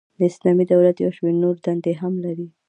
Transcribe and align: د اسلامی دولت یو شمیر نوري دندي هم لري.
د 0.17 0.19
اسلامی 0.29 0.65
دولت 0.71 0.95
یو 0.97 1.11
شمیر 1.17 1.35
نوري 1.43 1.59
دندي 1.65 1.93
هم 2.01 2.13
لري. 2.25 2.47